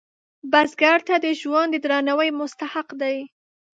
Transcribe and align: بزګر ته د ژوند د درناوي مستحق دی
بزګر 0.51 0.97
ته 1.07 1.15
د 1.25 1.27
ژوند 1.41 1.69
د 1.73 1.75
درناوي 1.83 2.29
مستحق 2.39 2.87
دی 3.01 3.17